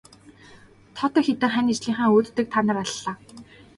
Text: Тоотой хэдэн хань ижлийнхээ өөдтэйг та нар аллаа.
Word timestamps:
Тоотой 0.95 1.23
хэдэн 1.25 1.51
хань 1.53 1.71
ижлийнхээ 1.73 2.07
өөдтэйг 2.15 2.47
та 2.51 2.59
нар 2.65 2.77
аллаа. 2.85 3.15